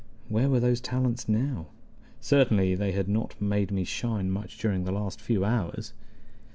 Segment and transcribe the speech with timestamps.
[0.29, 1.67] Where were those talents now?
[2.19, 5.93] Certainly they had not made me shine much during the last few hours.